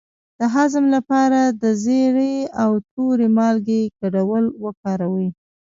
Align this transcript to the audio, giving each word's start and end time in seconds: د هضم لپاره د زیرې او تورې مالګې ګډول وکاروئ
د 0.39 0.41
هضم 0.53 0.85
لپاره 0.95 1.41
د 1.61 1.63
زیرې 1.83 2.35
او 2.63 2.71
تورې 2.93 3.27
مالګې 3.37 3.81
ګډول 3.99 4.45
وکاروئ 4.65 5.29